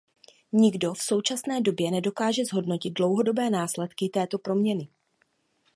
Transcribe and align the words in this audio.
Nikdo 0.51 0.93
v 0.93 1.01
současné 1.01 1.61
době 1.61 1.91
nedokáže 1.91 2.45
zhodnotit 2.45 2.89
dlouhodobé 2.91 3.49
následky 3.49 4.09
této 4.09 4.39
proměny. 4.39 4.89